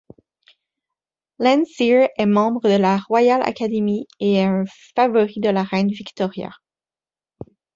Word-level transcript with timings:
Landseer 1.37 2.09
est 2.17 2.25
membre 2.25 2.61
de 2.61 2.75
la 2.75 2.97
Royal 3.07 3.43
Academy 3.43 4.07
et 4.19 4.41
un 4.41 4.63
favori 4.95 5.39
de 5.39 5.49
la 5.49 5.61
reine 5.61 5.89
Victoria. 5.91 6.49